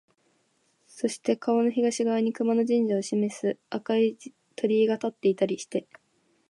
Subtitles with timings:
[0.87, 4.17] そして川の東側に熊野神社を示す赤い
[4.55, 5.85] 鳥居が立っていたりして、